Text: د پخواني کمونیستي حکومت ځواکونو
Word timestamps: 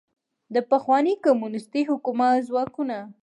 د 0.53 0.55
پخواني 0.71 1.13
کمونیستي 1.25 1.81
حکومت 1.89 2.35
ځواکونو 2.47 2.99